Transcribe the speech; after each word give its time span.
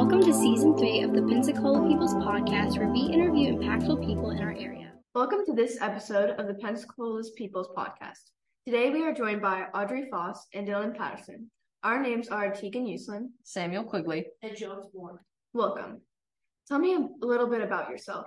Welcome 0.00 0.22
to 0.22 0.32
season 0.32 0.78
three 0.78 1.02
of 1.02 1.12
the 1.12 1.20
Pensacola 1.20 1.86
People's 1.86 2.14
Podcast, 2.14 2.78
where 2.78 2.88
we 2.88 3.00
interview 3.00 3.54
impactful 3.54 4.02
people 4.02 4.30
in 4.30 4.38
our 4.38 4.52
area. 4.52 4.92
Welcome 5.14 5.44
to 5.44 5.52
this 5.52 5.78
episode 5.82 6.30
of 6.40 6.46
the 6.46 6.54
Pensacola's 6.54 7.32
People's 7.36 7.68
Podcast. 7.76 8.30
Today 8.64 8.88
we 8.88 9.02
are 9.02 9.12
joined 9.12 9.42
by 9.42 9.66
Audrey 9.74 10.08
Fauss 10.10 10.38
and 10.54 10.66
Dylan 10.66 10.96
Patterson. 10.96 11.50
Our 11.82 12.00
names 12.00 12.28
are 12.28 12.50
Tegan 12.50 12.86
Uslin, 12.86 13.26
Samuel 13.44 13.84
Quigley, 13.84 14.24
and 14.40 14.56
Jones 14.56 14.86
Moore. 14.94 15.22
Welcome. 15.52 16.00
Tell 16.66 16.78
me 16.78 16.94
a 16.94 17.06
little 17.20 17.46
bit 17.46 17.60
about 17.60 17.90
yourself. 17.90 18.24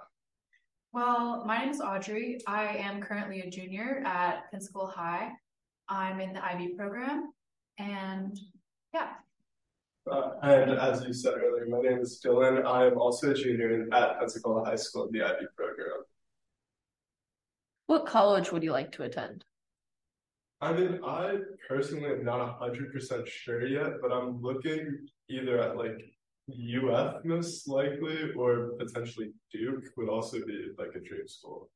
Well, 0.91 1.43
my 1.43 1.57
name 1.57 1.69
is 1.69 1.81
Audrey. 1.81 2.39
I 2.45 2.67
am 2.67 3.01
currently 3.01 3.41
a 3.41 3.49
junior 3.49 4.03
at 4.05 4.43
Pensacola 4.51 4.91
High. 4.91 5.31
I'm 5.89 6.19
in 6.19 6.33
the 6.33 6.45
IB 6.45 6.75
program, 6.75 7.31
and 7.79 8.39
yeah. 8.93 9.13
Uh, 10.09 10.31
and 10.41 10.71
as 10.71 11.03
you 11.05 11.13
said 11.13 11.35
earlier, 11.35 11.65
my 11.67 11.79
name 11.79 11.99
is 11.99 12.21
Dylan. 12.23 12.65
I 12.65 12.87
am 12.87 12.97
also 12.97 13.31
a 13.31 13.33
junior 13.33 13.87
at 13.93 14.19
Pensacola 14.19 14.65
High 14.65 14.75
School 14.75 15.05
in 15.07 15.13
the 15.13 15.25
IB 15.25 15.45
program. 15.55 16.03
What 17.87 18.05
college 18.05 18.51
would 18.51 18.63
you 18.63 18.71
like 18.71 18.91
to 18.93 19.03
attend? 19.03 19.45
I 20.61 20.73
mean, 20.73 20.99
I 21.05 21.37
personally 21.67 22.09
am 22.09 22.23
not 22.23 22.59
100% 22.59 23.27
sure 23.27 23.65
yet, 23.65 23.93
but 24.01 24.11
I'm 24.11 24.41
looking 24.41 25.07
either 25.29 25.59
at 25.59 25.77
like 25.77 26.03
UF 26.49 27.23
most 27.23 27.67
likely 27.67 28.31
or 28.35 28.71
potentially 28.77 29.31
Duke 29.51 29.83
would 29.95 30.09
also 30.09 30.37
be 30.45 30.69
like 30.77 30.95
a 30.95 30.99
dream 30.99 31.27
school. 31.27 31.69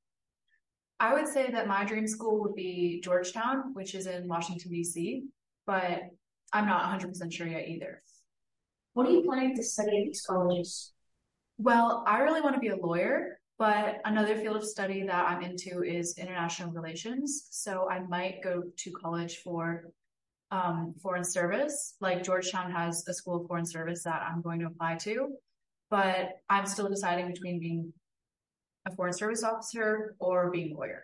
I 1.00 1.14
would 1.14 1.28
say 1.28 1.52
that 1.52 1.68
my 1.68 1.86
dream 1.86 2.08
school 2.08 2.40
would 2.40 2.56
be 2.56 3.00
Georgetown, 3.04 3.74
which 3.74 3.94
is 3.94 4.08
in 4.08 4.28
Washington, 4.28 4.72
D.C., 4.72 5.24
but 5.66 6.02
I'm 6.54 6.66
not 6.66 7.00
100% 7.00 7.32
sure 7.32 7.48
yet 7.48 7.68
either. 7.68 8.02
What 8.98 9.06
are 9.06 9.12
you 9.12 9.22
planning 9.22 9.56
to 9.56 9.64
study 9.64 10.00
at 10.00 10.06
these 10.06 10.24
colleges? 10.26 10.92
Well, 11.60 12.04
I 12.08 12.18
really 12.22 12.42
want 12.42 12.56
to 12.56 12.60
be 12.60 12.70
a 12.70 12.76
lawyer, 12.76 13.40
but 13.60 14.02
another 14.06 14.36
field 14.36 14.56
of 14.58 14.66
study 14.66 15.04
that 15.04 15.30
I'm 15.30 15.44
into 15.44 15.84
is 15.84 16.18
international 16.18 16.72
relations. 16.72 17.46
So 17.52 17.88
I 17.92 18.00
might 18.00 18.42
go 18.44 18.64
to 18.76 18.92
college 18.94 19.38
for 19.44 19.92
um, 20.50 20.96
foreign 21.00 21.24
service. 21.24 21.94
Like 22.02 22.24
Georgetown 22.24 22.72
has 22.72 23.08
a 23.08 23.14
school 23.14 23.40
of 23.40 23.48
foreign 23.48 23.68
service 23.68 24.02
that 24.02 24.24
I'm 24.24 24.42
going 24.42 24.62
to 24.62 24.66
apply 24.66 24.96
to, 25.02 25.36
but 25.92 26.30
I'm 26.50 26.66
still 26.66 26.90
deciding 26.90 27.28
between 27.28 27.60
being 27.60 27.94
a 28.88 28.96
foreign 28.96 29.14
service 29.14 29.44
officer 29.44 30.16
or 30.18 30.50
being 30.50 30.72
a 30.72 30.76
lawyer. 30.76 31.04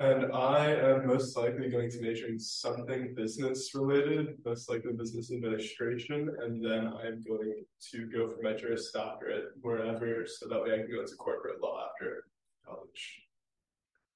And 0.00 0.32
I 0.32 0.72
am 0.76 1.06
most 1.06 1.36
likely 1.36 1.68
going 1.68 1.90
to 1.90 2.00
major 2.00 2.26
in 2.26 2.38
something 2.40 3.14
business 3.14 3.74
related, 3.74 4.38
most 4.46 4.70
likely 4.70 4.94
business 4.94 5.30
administration, 5.30 6.34
and 6.40 6.64
then 6.64 6.86
I'm 6.86 7.22
going 7.22 7.66
to 7.90 8.06
go 8.06 8.30
for 8.30 8.40
my 8.42 8.54
Juris 8.54 8.90
Doctorate 8.92 9.50
wherever, 9.60 10.24
so 10.26 10.48
that 10.48 10.62
way 10.62 10.72
I 10.72 10.78
can 10.78 10.90
go 10.90 11.00
into 11.00 11.16
corporate 11.16 11.60
law 11.60 11.84
after 11.86 12.24
college. 12.66 13.24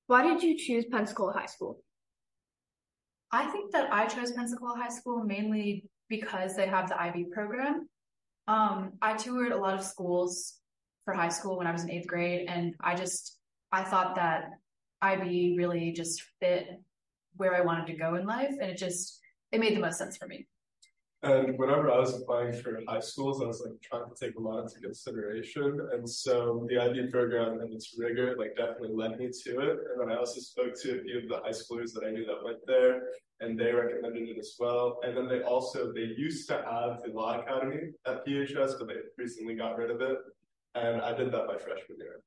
Why 0.06 0.22
did 0.22 0.42
you 0.42 0.56
choose 0.56 0.86
Pensacola 0.90 1.34
High 1.34 1.46
School? 1.46 1.82
I 3.30 3.50
think 3.50 3.70
that 3.72 3.92
I 3.92 4.06
chose 4.06 4.32
Pensacola 4.32 4.78
High 4.78 4.88
School 4.88 5.22
mainly 5.22 5.84
because 6.08 6.56
they 6.56 6.66
have 6.66 6.88
the 6.88 6.98
IB 6.98 7.26
program. 7.30 7.90
Um, 8.48 8.92
I 9.02 9.18
toured 9.18 9.52
a 9.52 9.58
lot 9.58 9.74
of 9.74 9.84
schools 9.84 10.54
for 11.04 11.12
high 11.12 11.28
school 11.28 11.58
when 11.58 11.66
I 11.66 11.72
was 11.72 11.84
in 11.84 11.90
eighth 11.90 12.06
grade, 12.06 12.46
and 12.48 12.74
I 12.80 12.94
just 12.94 13.38
I 13.70 13.82
thought 13.84 14.14
that 14.14 14.44
IB 15.04 15.54
really 15.58 15.92
just 15.92 16.22
fit 16.40 16.66
where 17.36 17.54
I 17.54 17.60
wanted 17.60 17.86
to 17.88 17.94
go 17.94 18.14
in 18.14 18.26
life, 18.26 18.54
and 18.60 18.70
it 18.70 18.78
just 18.78 19.20
it 19.52 19.60
made 19.60 19.76
the 19.76 19.80
most 19.80 19.98
sense 19.98 20.16
for 20.16 20.26
me. 20.26 20.46
And 21.22 21.58
whenever 21.58 21.90
I 21.90 21.98
was 21.98 22.20
applying 22.20 22.52
for 22.52 22.82
high 22.86 23.00
schools, 23.00 23.40
I 23.40 23.46
was 23.46 23.62
like 23.64 23.80
trying 23.80 24.10
to 24.10 24.14
take 24.14 24.36
a 24.36 24.40
lot 24.40 24.60
into 24.60 24.78
consideration. 24.80 25.80
And 25.92 26.08
so 26.08 26.66
the 26.68 26.78
IB 26.78 27.06
program 27.10 27.60
and 27.60 27.72
its 27.72 27.94
rigor 27.96 28.36
like 28.38 28.56
definitely 28.56 28.94
led 28.94 29.18
me 29.18 29.30
to 29.44 29.60
it. 29.60 29.78
And 29.88 30.00
then 30.00 30.12
I 30.12 30.18
also 30.18 30.40
spoke 30.40 30.78
to 30.82 30.98
a 30.98 31.02
few 31.02 31.20
of 31.20 31.28
the 31.30 31.40
high 31.42 31.56
schoolers 31.60 31.94
that 31.94 32.04
I 32.06 32.10
knew 32.10 32.26
that 32.26 32.44
went 32.44 32.58
there 32.66 33.04
and 33.40 33.58
they 33.58 33.72
recommended 33.72 34.28
it 34.28 34.38
as 34.38 34.56
well. 34.58 35.00
And 35.02 35.16
then 35.16 35.26
they 35.26 35.40
also 35.40 35.94
they 35.94 36.12
used 36.16 36.46
to 36.48 36.56
have 36.56 37.02
the 37.02 37.12
law 37.14 37.40
academy 37.40 37.92
at 38.06 38.26
PHS, 38.26 38.78
but 38.78 38.88
they 38.88 38.96
recently 39.16 39.54
got 39.54 39.78
rid 39.78 39.90
of 39.90 40.02
it. 40.02 40.18
And 40.74 41.00
I 41.00 41.14
did 41.16 41.32
that 41.32 41.46
my 41.46 41.56
freshman 41.56 41.98
year. 41.98 42.20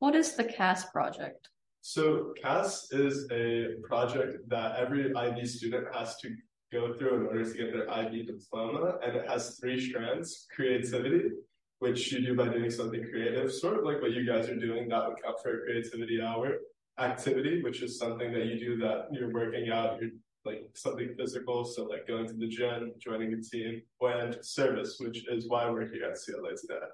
What 0.00 0.14
is 0.14 0.36
the 0.36 0.44
CAS 0.44 0.84
project? 0.90 1.48
So 1.88 2.32
CAS 2.42 2.88
is 2.90 3.28
a 3.30 3.76
project 3.84 4.48
that 4.48 4.74
every 4.74 5.14
IB 5.14 5.46
student 5.46 5.86
has 5.94 6.16
to 6.16 6.34
go 6.72 6.92
through 6.92 7.20
in 7.20 7.26
order 7.28 7.44
to 7.44 7.56
get 7.56 7.72
their 7.72 7.88
IB 7.88 8.24
diploma, 8.24 8.98
and 9.04 9.14
it 9.14 9.30
has 9.30 9.56
three 9.60 9.80
strands: 9.80 10.48
creativity, 10.52 11.30
which 11.78 12.10
you 12.10 12.26
do 12.26 12.34
by 12.34 12.48
doing 12.48 12.72
something 12.72 13.04
creative, 13.04 13.52
sort 13.52 13.78
of 13.78 13.84
like 13.84 14.02
what 14.02 14.10
you 14.10 14.26
guys 14.26 14.48
are 14.48 14.58
doing. 14.58 14.88
That 14.88 15.06
would 15.06 15.22
count 15.22 15.36
for 15.40 15.58
a 15.58 15.62
creativity 15.62 16.20
hour. 16.20 16.58
Activity, 16.98 17.62
which 17.62 17.82
is 17.82 18.00
something 18.00 18.32
that 18.32 18.46
you 18.46 18.58
do 18.58 18.76
that 18.78 19.06
you're 19.12 19.32
working 19.32 19.70
out, 19.70 20.00
you're 20.00 20.10
like 20.44 20.62
something 20.74 21.14
physical, 21.16 21.64
so 21.64 21.84
like 21.84 22.08
going 22.08 22.26
to 22.26 22.34
the 22.34 22.48
gym, 22.48 22.94
joining 22.98 23.32
a 23.32 23.40
team, 23.40 23.80
and 24.00 24.36
service, 24.42 24.96
which 24.98 25.24
is 25.28 25.48
why 25.48 25.70
we're 25.70 25.88
here 25.92 26.06
at 26.10 26.18
CLA 26.18 26.50
today. 26.60 26.84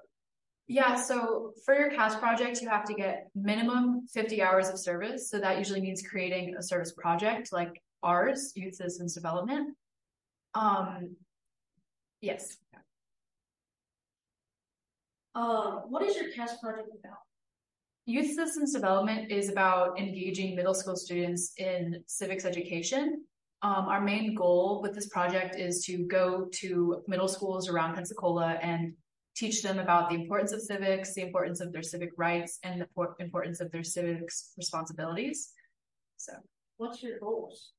Yeah, 0.73 0.95
so 0.95 1.53
for 1.65 1.75
your 1.75 1.91
CAS 1.91 2.15
project, 2.15 2.59
you 2.59 2.67
have 2.67 2.83
to 2.85 2.95
get 2.95 3.27
minimum 3.35 4.07
50 4.11 4.41
hours 4.41 4.69
of 4.69 4.79
service. 4.79 5.29
So 5.29 5.39
that 5.39 5.59
usually 5.59 5.81
means 5.81 6.01
creating 6.01 6.55
a 6.57 6.63
service 6.63 6.91
project 6.93 7.53
like 7.53 7.79
ours, 8.01 8.53
Youth 8.55 8.73
Citizens 8.73 9.13
Development. 9.13 9.77
Um, 10.55 11.15
yes. 12.21 12.57
Uh, 15.35 15.81
what 15.89 16.01
is 16.01 16.15
your 16.15 16.31
CAS 16.31 16.57
project 16.59 16.89
about? 16.99 17.19
Youth 18.07 18.33
Systems 18.33 18.73
Development 18.73 19.31
is 19.31 19.49
about 19.49 19.99
engaging 19.99 20.55
middle 20.55 20.73
school 20.73 20.95
students 20.95 21.53
in 21.57 22.03
civics 22.07 22.45
education. 22.45 23.23
Um, 23.61 23.85
our 23.89 24.01
main 24.01 24.33
goal 24.33 24.81
with 24.81 24.95
this 24.95 25.07
project 25.09 25.55
is 25.55 25.85
to 25.85 25.99
go 26.07 26.47
to 26.53 27.03
middle 27.07 27.27
schools 27.27 27.69
around 27.69 27.93
Pensacola 27.93 28.53
and 28.53 28.93
teach 29.35 29.61
them 29.61 29.79
about 29.79 30.09
the 30.09 30.15
importance 30.15 30.51
of 30.51 30.61
civics, 30.61 31.13
the 31.13 31.21
importance 31.21 31.59
of 31.59 31.71
their 31.71 31.83
civic 31.83 32.11
rights, 32.17 32.59
and 32.63 32.81
the 32.81 32.87
importance 33.19 33.59
of 33.59 33.71
their 33.71 33.83
civics 33.83 34.53
responsibilities. 34.57 35.53
So, 36.17 36.33
what's 36.77 37.01
your 37.01 37.19
goals? 37.19 37.73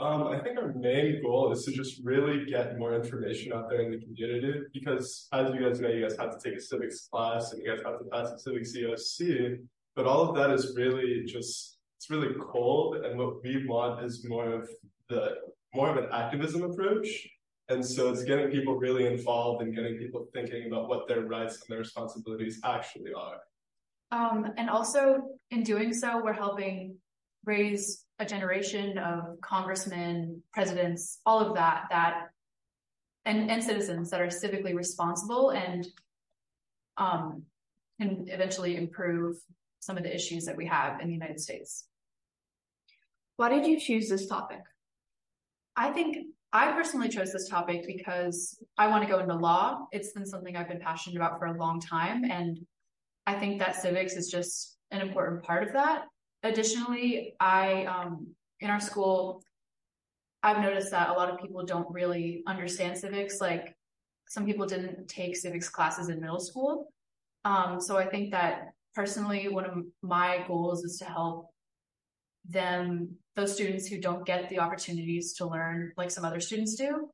Um, 0.00 0.26
I 0.26 0.40
think 0.40 0.58
our 0.58 0.72
main 0.72 1.22
goal 1.22 1.52
is 1.52 1.64
to 1.66 1.72
just 1.72 2.00
really 2.02 2.44
get 2.46 2.78
more 2.78 2.96
information 2.96 3.52
out 3.52 3.70
there 3.70 3.82
in 3.82 3.92
the 3.92 3.98
community 3.98 4.62
because, 4.72 5.28
as 5.32 5.54
you 5.54 5.60
guys 5.60 5.80
know, 5.80 5.88
you 5.88 6.02
guys 6.02 6.16
have 6.18 6.36
to 6.36 6.50
take 6.50 6.58
a 6.58 6.60
civics 6.60 7.06
class 7.12 7.52
and 7.52 7.62
you 7.62 7.70
guys 7.70 7.84
have 7.84 8.00
to 8.00 8.04
pass 8.06 8.32
a 8.32 8.38
civics 8.38 8.76
EOC. 8.76 9.58
But 9.94 10.06
all 10.06 10.28
of 10.28 10.34
that 10.34 10.50
is 10.50 10.74
really 10.76 11.22
just 11.24 11.78
it's 11.96 12.10
really 12.10 12.34
cold, 12.40 12.96
and 12.96 13.16
what 13.16 13.42
we 13.44 13.66
want 13.66 14.04
is 14.04 14.26
more 14.28 14.50
of 14.50 14.68
the 15.08 15.36
more 15.74 15.90
of 15.90 15.96
an 15.96 16.10
activism 16.12 16.62
approach. 16.62 17.28
And 17.68 17.84
so 17.84 18.10
it's 18.10 18.24
getting 18.24 18.50
people 18.50 18.76
really 18.76 19.06
involved 19.06 19.62
and 19.62 19.74
getting 19.74 19.96
people 19.96 20.28
thinking 20.34 20.66
about 20.66 20.88
what 20.88 21.08
their 21.08 21.22
rights 21.22 21.54
and 21.54 21.64
their 21.68 21.78
responsibilities 21.78 22.60
actually 22.62 23.12
are. 23.14 23.40
Um, 24.10 24.52
and 24.58 24.68
also 24.68 25.22
in 25.50 25.62
doing 25.62 25.94
so, 25.94 26.22
we're 26.22 26.34
helping 26.34 26.96
raise 27.44 28.04
a 28.18 28.26
generation 28.26 28.98
of 28.98 29.40
congressmen, 29.40 30.42
presidents, 30.52 31.20
all 31.24 31.40
of 31.40 31.54
that, 31.54 31.84
that 31.90 32.28
and, 33.24 33.50
and 33.50 33.64
citizens 33.64 34.10
that 34.10 34.20
are 34.20 34.26
civically 34.26 34.74
responsible 34.74 35.50
and 35.50 35.86
um, 36.96 37.42
can 38.00 38.26
eventually 38.28 38.76
improve 38.76 39.36
some 39.80 39.96
of 39.96 40.02
the 40.02 40.14
issues 40.14 40.44
that 40.44 40.56
we 40.56 40.66
have 40.66 41.00
in 41.00 41.08
the 41.08 41.14
United 41.14 41.40
States. 41.40 41.86
Why 43.36 43.48
did 43.48 43.66
you 43.66 43.80
choose 43.80 44.08
this 44.08 44.26
topic? 44.26 44.60
I 45.76 45.90
think 45.90 46.28
I 46.52 46.72
personally 46.72 47.08
chose 47.08 47.32
this 47.32 47.48
topic 47.48 47.84
because 47.86 48.62
I 48.78 48.86
want 48.86 49.02
to 49.04 49.10
go 49.10 49.18
into 49.18 49.34
law. 49.34 49.86
It's 49.90 50.12
been 50.12 50.26
something 50.26 50.56
I've 50.56 50.68
been 50.68 50.80
passionate 50.80 51.16
about 51.16 51.38
for 51.38 51.46
a 51.46 51.58
long 51.58 51.80
time. 51.80 52.24
And 52.24 52.60
I 53.26 53.34
think 53.34 53.58
that 53.58 53.76
civics 53.76 54.14
is 54.14 54.30
just 54.30 54.76
an 54.90 55.00
important 55.00 55.42
part 55.42 55.64
of 55.64 55.72
that. 55.72 56.04
Additionally, 56.44 57.34
I, 57.40 57.86
um, 57.86 58.28
in 58.60 58.70
our 58.70 58.80
school, 58.80 59.42
I've 60.42 60.60
noticed 60.60 60.90
that 60.92 61.08
a 61.08 61.12
lot 61.12 61.30
of 61.30 61.40
people 61.40 61.64
don't 61.64 61.90
really 61.90 62.42
understand 62.46 62.96
civics. 62.98 63.40
Like 63.40 63.74
some 64.28 64.46
people 64.46 64.66
didn't 64.66 65.08
take 65.08 65.36
civics 65.36 65.68
classes 65.68 66.08
in 66.08 66.20
middle 66.20 66.38
school. 66.38 66.92
Um, 67.44 67.80
so 67.80 67.96
I 67.96 68.06
think 68.06 68.30
that 68.30 68.72
personally, 68.94 69.48
one 69.48 69.64
of 69.64 69.78
my 70.02 70.44
goals 70.46 70.84
is 70.84 70.98
to 70.98 71.06
help 71.06 71.50
them, 72.48 73.16
those 73.36 73.54
students 73.54 73.86
who 73.86 74.00
don't 74.00 74.24
get 74.24 74.48
the 74.48 74.58
opportunities 74.58 75.34
to 75.34 75.46
learn 75.46 75.92
like 75.96 76.10
some 76.10 76.24
other 76.24 76.40
students 76.40 76.74
do, 76.74 77.10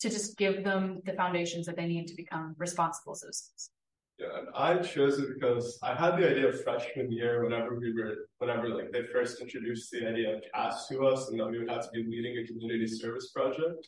to 0.00 0.08
just 0.10 0.36
give 0.36 0.64
them 0.64 1.00
the 1.04 1.12
foundations 1.12 1.66
that 1.66 1.76
they 1.76 1.86
need 1.86 2.06
to 2.06 2.14
become 2.14 2.54
responsible 2.58 3.14
citizens. 3.14 3.70
Yeah, 4.18 4.38
and 4.38 4.48
I 4.54 4.78
chose 4.78 5.18
it 5.18 5.28
because 5.34 5.78
I 5.82 5.94
had 5.94 6.16
the 6.16 6.30
idea 6.30 6.48
of 6.48 6.62
freshman 6.62 7.12
year 7.12 7.44
whenever 7.44 7.78
we 7.78 7.92
were, 7.92 8.28
whenever 8.38 8.68
like 8.68 8.90
they 8.90 9.02
first 9.12 9.42
introduced 9.42 9.90
the 9.90 10.08
idea 10.08 10.36
of 10.36 10.42
CAS 10.54 10.88
to 10.88 11.06
us 11.06 11.28
and 11.28 11.38
that 11.38 11.50
we 11.50 11.58
would 11.58 11.68
have 11.68 11.82
to 11.82 11.90
be 11.92 12.04
leading 12.04 12.38
a 12.38 12.46
community 12.46 12.86
service 12.86 13.30
project. 13.32 13.86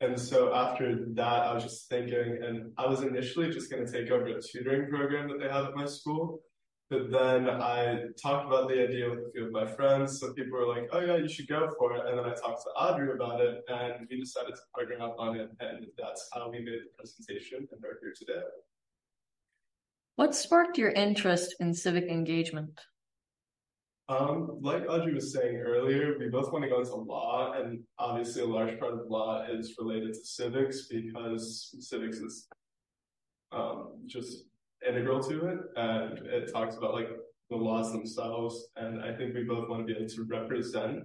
And 0.00 0.20
so 0.20 0.54
after 0.54 1.06
that, 1.14 1.42
I 1.46 1.54
was 1.54 1.62
just 1.62 1.88
thinking, 1.88 2.40
and 2.44 2.72
I 2.76 2.86
was 2.86 3.02
initially 3.02 3.50
just 3.50 3.70
going 3.70 3.86
to 3.86 3.90
take 3.90 4.10
over 4.10 4.26
a 4.26 4.42
tutoring 4.42 4.90
program 4.90 5.28
that 5.28 5.40
they 5.40 5.48
have 5.48 5.66
at 5.66 5.74
my 5.74 5.86
school. 5.86 6.40
But 6.90 7.10
then 7.10 7.48
I 7.48 8.02
talked 8.22 8.46
about 8.46 8.68
the 8.68 8.82
idea 8.82 9.08
with 9.08 9.20
a 9.20 9.30
few 9.32 9.46
of 9.46 9.52
my 9.52 9.66
friends. 9.66 10.20
So 10.20 10.32
people 10.34 10.58
were 10.58 10.66
like, 10.66 10.88
oh, 10.92 11.00
yeah, 11.00 11.16
you 11.16 11.28
should 11.28 11.48
go 11.48 11.70
for 11.78 11.96
it. 11.96 12.06
And 12.06 12.18
then 12.18 12.26
I 12.26 12.34
talked 12.34 12.62
to 12.64 12.70
Audrey 12.70 13.12
about 13.12 13.40
it, 13.40 13.64
and 13.68 14.06
we 14.10 14.20
decided 14.20 14.54
to 14.54 14.60
partner 14.74 15.00
up 15.00 15.16
on 15.18 15.36
it. 15.36 15.50
And 15.60 15.86
that's 15.98 16.28
how 16.34 16.50
we 16.50 16.58
made 16.58 16.80
the 16.84 16.92
presentation 16.96 17.66
and 17.72 17.84
are 17.84 17.98
here 18.02 18.12
today. 18.16 18.42
What 20.16 20.34
sparked 20.34 20.78
your 20.78 20.90
interest 20.90 21.56
in 21.58 21.72
civic 21.74 22.04
engagement? 22.04 22.78
Um, 24.08 24.58
like 24.60 24.84
Audrey 24.86 25.14
was 25.14 25.32
saying 25.32 25.56
earlier, 25.56 26.16
we 26.18 26.28
both 26.28 26.52
want 26.52 26.62
to 26.64 26.68
go 26.68 26.80
into 26.80 26.94
law, 26.94 27.54
and 27.54 27.82
obviously 27.98 28.42
a 28.42 28.46
large 28.46 28.78
part 28.78 28.92
of 28.92 29.08
law 29.08 29.46
is 29.50 29.74
related 29.78 30.12
to 30.12 30.24
civics 30.24 30.86
because 30.88 31.74
civics 31.80 32.18
is 32.18 32.46
um, 33.50 33.94
just 34.06 34.44
integral 34.86 35.22
to 35.24 35.46
it, 35.46 35.58
and 35.76 36.18
it 36.26 36.52
talks 36.52 36.76
about 36.76 36.94
like 36.94 37.08
the 37.50 37.56
laws 37.56 37.92
themselves. 37.92 38.68
And 38.76 39.02
I 39.02 39.14
think 39.14 39.34
we 39.34 39.44
both 39.44 39.68
want 39.68 39.86
to 39.86 39.92
be 39.92 39.98
able 39.98 40.08
to 40.08 40.24
represent 40.24 41.04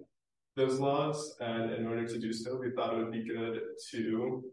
those 0.56 0.80
laws, 0.80 1.36
and 1.40 1.72
in 1.72 1.88
order 1.88 2.08
to 2.08 2.20
do 2.20 2.34
so, 2.34 2.58
we 2.58 2.72
thought 2.72 2.94
it 2.94 2.98
would 2.98 3.12
be 3.12 3.24
good 3.24 3.62
to 3.92 4.44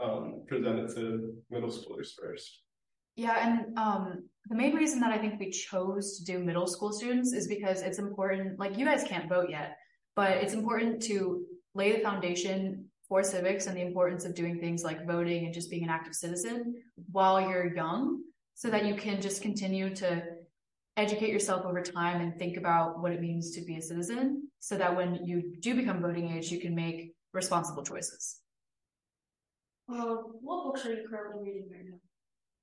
um, 0.00 0.42
present 0.48 0.78
it 0.80 0.94
to 0.94 1.34
middle 1.50 1.70
schoolers 1.70 2.08
first. 2.20 2.62
Yeah, 3.16 3.36
and 3.46 3.78
um, 3.78 4.28
the 4.46 4.56
main 4.56 4.74
reason 4.74 5.00
that 5.00 5.12
I 5.12 5.18
think 5.18 5.38
we 5.38 5.50
chose 5.50 6.18
to 6.18 6.24
do 6.24 6.38
middle 6.38 6.66
school 6.66 6.92
students 6.92 7.32
is 7.32 7.46
because 7.48 7.82
it's 7.82 7.98
important. 7.98 8.58
Like 8.58 8.78
you 8.78 8.84
guys 8.84 9.04
can't 9.04 9.28
vote 9.28 9.50
yet, 9.50 9.76
but 10.16 10.32
it's 10.32 10.54
important 10.54 11.02
to 11.02 11.44
lay 11.74 11.92
the 11.92 11.98
foundation 12.00 12.86
for 13.08 13.22
civics 13.22 13.66
and 13.66 13.76
the 13.76 13.82
importance 13.82 14.24
of 14.24 14.34
doing 14.34 14.60
things 14.60 14.84
like 14.84 15.06
voting 15.06 15.44
and 15.44 15.52
just 15.52 15.68
being 15.68 15.82
an 15.82 15.90
active 15.90 16.14
citizen 16.14 16.74
while 17.10 17.40
you're 17.40 17.74
young, 17.74 18.22
so 18.60 18.68
that 18.68 18.84
you 18.84 18.94
can 18.94 19.22
just 19.22 19.40
continue 19.40 19.88
to 19.94 20.22
educate 20.98 21.30
yourself 21.30 21.64
over 21.64 21.80
time 21.80 22.20
and 22.20 22.36
think 22.36 22.58
about 22.58 23.00
what 23.00 23.10
it 23.10 23.18
means 23.18 23.52
to 23.52 23.62
be 23.62 23.76
a 23.76 23.80
citizen, 23.80 24.50
so 24.58 24.76
that 24.76 24.94
when 24.94 25.14
you 25.24 25.54
do 25.60 25.74
become 25.74 26.02
voting 26.02 26.30
age, 26.30 26.50
you 26.50 26.60
can 26.60 26.74
make 26.74 27.14
responsible 27.32 27.82
choices. 27.82 28.40
Uh, 29.90 30.16
what 30.42 30.64
books 30.64 30.84
are 30.84 30.92
you 30.92 31.08
currently 31.08 31.42
reading 31.42 31.68
right 31.72 31.84
now? 31.90 31.96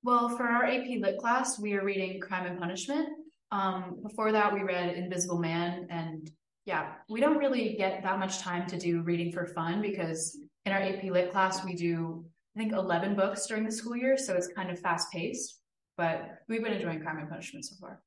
Well, 0.04 0.28
for 0.36 0.44
our 0.44 0.66
AP 0.66 0.86
Lit 1.00 1.18
class, 1.18 1.58
we 1.58 1.74
are 1.74 1.84
reading 1.84 2.20
Crime 2.20 2.46
and 2.46 2.60
Punishment. 2.60 3.08
Um, 3.50 3.98
before 4.00 4.30
that, 4.30 4.54
we 4.54 4.62
read 4.62 4.94
Invisible 4.94 5.40
Man, 5.40 5.88
and 5.90 6.30
yeah, 6.64 6.92
we 7.08 7.20
don't 7.20 7.38
really 7.38 7.74
get 7.76 8.04
that 8.04 8.20
much 8.20 8.38
time 8.38 8.68
to 8.68 8.78
do 8.78 9.02
reading 9.02 9.32
for 9.32 9.46
fun 9.46 9.82
because 9.82 10.38
in 10.64 10.70
our 10.70 10.80
AP 10.80 11.02
Lit 11.02 11.32
class, 11.32 11.64
we 11.64 11.74
do 11.74 12.24
I 12.54 12.60
think 12.60 12.72
11 12.72 13.16
books 13.16 13.46
during 13.46 13.64
the 13.64 13.72
school 13.72 13.96
year, 13.96 14.16
so 14.16 14.34
it's 14.34 14.48
kind 14.48 14.70
of 14.70 14.78
fast 14.78 15.10
paced. 15.10 15.57
But 15.98 16.42
we've 16.48 16.62
been 16.62 16.74
enjoying 16.74 17.00
Crime 17.00 17.18
and 17.18 17.28
Punishment 17.28 17.64
so 17.64 17.74
far. 17.80 18.00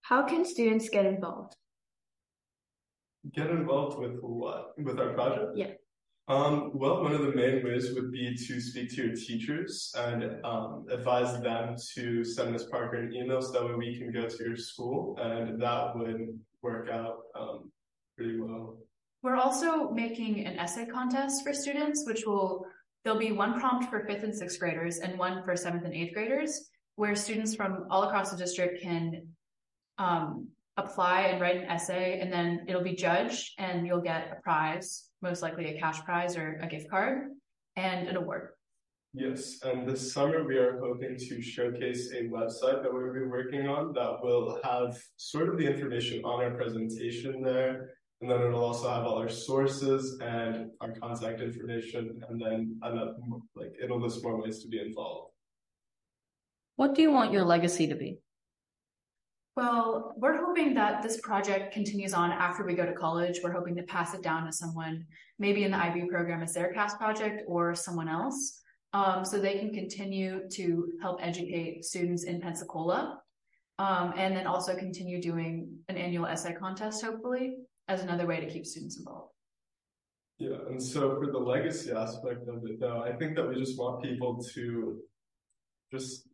How 0.00 0.26
can 0.26 0.46
students 0.46 0.88
get 0.88 1.04
involved? 1.04 1.54
Get 3.34 3.50
involved 3.50 3.98
with 3.98 4.18
what? 4.22 4.72
With 4.78 4.98
our 4.98 5.12
project? 5.12 5.52
Yeah. 5.54 5.72
Um, 6.28 6.70
well, 6.74 7.02
one 7.02 7.12
of 7.12 7.20
the 7.20 7.34
main 7.34 7.62
ways 7.64 7.92
would 7.94 8.10
be 8.10 8.34
to 8.34 8.60
speak 8.60 8.88
to 8.90 9.06
your 9.06 9.14
teachers 9.14 9.94
and 9.96 10.42
um, 10.44 10.86
advise 10.90 11.38
them 11.42 11.76
to 11.94 12.24
send 12.24 12.52
Ms. 12.52 12.64
Parker 12.70 12.96
an 12.96 13.14
email 13.14 13.42
so 13.42 13.52
that 13.52 13.64
way 13.64 13.74
we 13.74 13.98
can 13.98 14.10
go 14.10 14.26
to 14.26 14.44
your 14.44 14.56
school, 14.56 15.18
and 15.20 15.60
that 15.60 15.96
would 15.96 16.28
work 16.62 16.88
out 16.90 17.18
um, 17.38 17.70
pretty 18.16 18.40
well. 18.40 18.78
We're 19.22 19.36
also 19.36 19.90
making 19.90 20.46
an 20.46 20.58
essay 20.58 20.86
contest 20.86 21.44
for 21.44 21.52
students, 21.52 22.04
which 22.06 22.24
will 22.24 22.66
there'll 23.08 23.18
be 23.18 23.32
one 23.32 23.58
prompt 23.58 23.88
for 23.88 24.00
fifth 24.00 24.22
and 24.22 24.34
sixth 24.34 24.60
graders 24.60 24.98
and 24.98 25.18
one 25.18 25.42
for 25.42 25.56
seventh 25.56 25.82
and 25.86 25.94
eighth 25.94 26.12
graders, 26.12 26.68
where 26.96 27.16
students 27.16 27.54
from 27.54 27.86
all 27.90 28.02
across 28.02 28.30
the 28.30 28.36
district 28.36 28.82
can 28.82 29.26
um, 29.96 30.46
apply 30.76 31.22
and 31.22 31.40
write 31.40 31.56
an 31.56 31.64
essay, 31.64 32.20
and 32.20 32.30
then 32.30 32.66
it'll 32.68 32.82
be 32.82 32.94
judged, 32.94 33.54
and 33.56 33.86
you'll 33.86 34.02
get 34.02 34.36
a 34.36 34.42
prize 34.42 35.08
most 35.22 35.40
likely 35.40 35.74
a 35.74 35.80
cash 35.80 36.04
prize 36.04 36.36
or 36.36 36.60
a 36.62 36.66
gift 36.66 36.90
card 36.90 37.30
and 37.76 38.08
an 38.08 38.16
award. 38.16 38.50
Yes, 39.14 39.58
and 39.64 39.88
this 39.88 40.12
summer 40.12 40.44
we 40.44 40.58
are 40.58 40.78
hoping 40.78 41.16
to 41.16 41.40
showcase 41.40 42.12
a 42.12 42.24
website 42.24 42.82
that 42.82 42.92
we'll 42.92 43.14
be 43.14 43.24
working 43.24 43.68
on 43.68 43.94
that 43.94 44.22
will 44.22 44.60
have 44.62 45.00
sort 45.16 45.48
of 45.48 45.56
the 45.56 45.66
information 45.66 46.22
on 46.26 46.44
our 46.44 46.50
presentation 46.50 47.40
there. 47.42 47.88
And 48.20 48.28
then 48.28 48.42
it'll 48.42 48.64
also 48.64 48.88
have 48.88 49.04
all 49.04 49.18
our 49.18 49.28
sources 49.28 50.18
and 50.20 50.70
our 50.80 50.90
contact 50.90 51.40
information, 51.40 52.20
and 52.28 52.40
then 52.40 52.78
another, 52.82 53.14
like 53.54 53.74
it'll 53.80 54.00
list 54.00 54.24
more 54.24 54.42
ways 54.42 54.60
to 54.62 54.68
be 54.68 54.80
involved. 54.80 55.32
What 56.74 56.94
do 56.94 57.02
you 57.02 57.12
want 57.12 57.32
your 57.32 57.44
legacy 57.44 57.86
to 57.86 57.94
be? 57.94 58.18
Well, 59.56 60.14
we're 60.16 60.44
hoping 60.44 60.74
that 60.74 61.02
this 61.02 61.20
project 61.20 61.72
continues 61.72 62.14
on 62.14 62.30
after 62.30 62.64
we 62.64 62.74
go 62.74 62.86
to 62.86 62.92
college. 62.92 63.40
We're 63.42 63.52
hoping 63.52 63.74
to 63.76 63.82
pass 63.84 64.14
it 64.14 64.22
down 64.22 64.46
to 64.46 64.52
someone, 64.52 65.04
maybe 65.38 65.64
in 65.64 65.72
the 65.72 65.76
IB 65.76 66.06
program 66.08 66.42
as 66.42 66.54
their 66.54 66.72
CAS 66.72 66.94
project 66.94 67.42
or 67.46 67.74
someone 67.74 68.08
else, 68.08 68.60
um, 68.92 69.24
so 69.24 69.38
they 69.38 69.58
can 69.58 69.72
continue 69.72 70.48
to 70.52 70.92
help 71.02 71.18
educate 71.20 71.84
students 71.84 72.24
in 72.24 72.40
Pensacola. 72.40 73.20
Um, 73.80 74.12
and 74.16 74.36
then 74.36 74.48
also 74.48 74.74
continue 74.74 75.22
doing 75.22 75.68
an 75.88 75.96
annual 75.96 76.26
essay 76.26 76.52
contest, 76.52 77.04
hopefully, 77.04 77.58
as 77.88 78.02
another 78.02 78.26
way 78.26 78.40
to 78.40 78.50
keep 78.50 78.66
students 78.66 78.98
involved. 78.98 79.32
Yeah, 80.38 80.58
and 80.68 80.80
so 80.80 81.16
for 81.16 81.32
the 81.32 81.38
legacy 81.38 81.90
aspect 81.90 82.46
of 82.48 82.64
it, 82.64 82.78
though, 82.78 83.02
I 83.02 83.12
think 83.12 83.34
that 83.36 83.48
we 83.48 83.56
just 83.56 83.78
want 83.78 84.04
people 84.04 84.42
to 84.54 84.98
just 85.90 86.28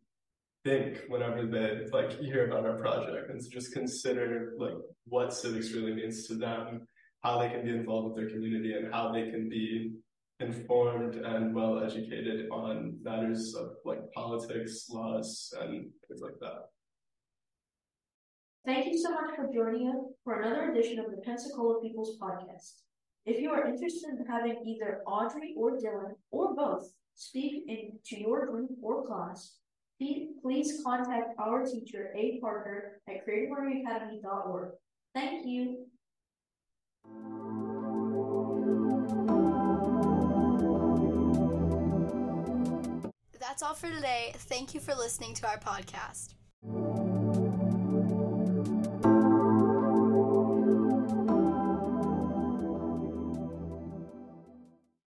think 0.63 1.01
whenever 1.07 1.45
they 1.45 1.85
like 1.91 2.19
hear 2.19 2.47
about 2.47 2.65
our 2.65 2.77
project 2.77 3.29
and 3.29 3.41
just 3.51 3.73
consider 3.73 4.53
like 4.57 4.73
what 5.07 5.33
civics 5.33 5.71
really 5.71 5.93
means 5.93 6.27
to 6.27 6.35
them, 6.35 6.87
how 7.21 7.39
they 7.39 7.49
can 7.49 7.63
be 7.63 7.71
involved 7.71 8.07
with 8.07 8.17
their 8.17 8.29
community 8.29 8.73
and 8.73 8.93
how 8.93 9.11
they 9.11 9.31
can 9.31 9.49
be 9.49 9.93
informed 10.39 11.15
and 11.15 11.55
well 11.55 11.83
educated 11.83 12.49
on 12.51 12.97
matters 13.01 13.55
of 13.55 13.69
like 13.85 13.99
politics, 14.13 14.87
laws, 14.89 15.53
and 15.61 15.89
things 16.07 16.21
like 16.21 16.37
that. 16.41 16.74
Thank 18.65 18.87
you 18.87 18.97
so 18.97 19.11
much 19.11 19.35
for 19.35 19.47
joining 19.53 19.89
us 19.89 19.97
for 20.23 20.41
another 20.41 20.71
edition 20.71 20.97
of 20.97 21.11
the 21.11 21.17
Pensacola 21.17 21.79
People's 21.81 22.17
Podcast. 22.19 22.79
If 23.23 23.39
you 23.39 23.51
are 23.51 23.67
interested 23.67 24.09
in 24.09 24.25
having 24.25 24.57
either 24.65 25.03
Audrey 25.05 25.53
or 25.55 25.77
Dylan 25.77 26.13
or 26.31 26.55
both 26.55 26.91
speak 27.13 27.65
in, 27.67 27.99
to 28.05 28.19
your 28.19 28.47
group 28.47 28.71
or 28.81 29.05
class, 29.05 29.57
please 29.99 30.81
contact 30.83 31.35
our 31.37 31.63
teacher, 31.63 32.11
A. 32.17 32.39
Parker, 32.41 33.01
at 33.07 33.27
creativelearningacademy.org. 33.27 34.71
Thank 35.13 35.45
you. 35.45 35.85
That's 43.39 43.61
all 43.61 43.75
for 43.75 43.91
today. 43.91 44.33
Thank 44.35 44.73
you 44.73 44.79
for 44.79 44.95
listening 44.95 45.35
to 45.35 45.47
our 45.47 45.59
podcast. 45.59 46.33